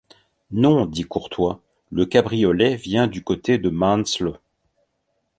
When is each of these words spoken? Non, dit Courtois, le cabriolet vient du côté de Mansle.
Non, 0.49 0.87
dit 0.87 1.03
Courtois, 1.03 1.61
le 1.91 2.07
cabriolet 2.07 2.75
vient 2.75 3.05
du 3.05 3.23
côté 3.23 3.59
de 3.59 3.69
Mansle. 3.69 4.39